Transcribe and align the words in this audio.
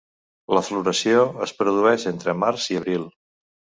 La 0.57 0.61
floració 0.69 1.21
es 1.47 1.53
produeix 1.59 2.07
entre 2.13 2.37
març 2.45 2.67
i 2.75 2.79
abril. 2.81 3.05